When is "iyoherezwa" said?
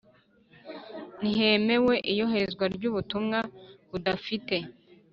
2.11-2.65